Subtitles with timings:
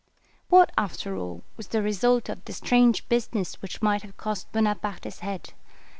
[0.49, 5.03] "What, after all, was the result of this strange business which might have cost Bonaparte
[5.03, 5.53] his head?